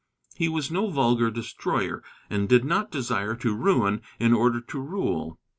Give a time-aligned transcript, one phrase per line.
[0.35, 5.37] He was no vulgar destroyer, and did not desire to ruin in order to rule.